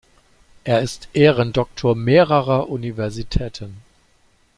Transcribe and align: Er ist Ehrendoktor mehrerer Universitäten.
Er 0.63 0.81
ist 0.81 1.09
Ehrendoktor 1.13 1.93
mehrerer 1.95 2.69
Universitäten. 2.69 3.83